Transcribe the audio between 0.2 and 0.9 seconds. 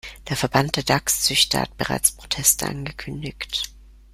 Der Verband der